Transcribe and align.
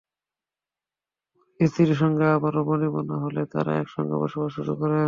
পরে 1.59 1.65
স্ত্রীর 1.67 1.91
সঙ্গে 2.01 2.25
আবারও 2.35 2.61
বনিবনা 2.67 3.15
হলে 3.23 3.41
তাঁরা 3.53 3.71
একসঙ্গে 3.75 4.15
বসবাস 4.21 4.49
শুরু 4.57 4.73
করেন। 4.75 4.99